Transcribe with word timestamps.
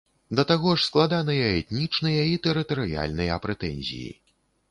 Да 0.37 0.43
таго 0.51 0.69
ж 0.77 0.85
складаныя 0.85 1.51
этнічныя 1.59 2.23
і 2.29 2.33
тэрытарыяльныя 2.47 3.39
прэтэнзіі. 3.47 4.11